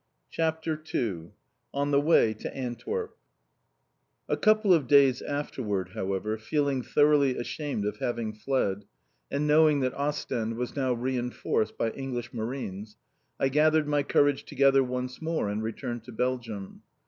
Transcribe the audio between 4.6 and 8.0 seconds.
of days afterward, however, feeling thoroughly ashamed of